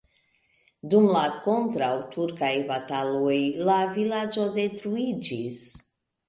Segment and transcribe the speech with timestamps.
[0.93, 3.37] Dum la kontraŭturkaj bataloj
[3.69, 5.63] la vilaĝo detruiĝis.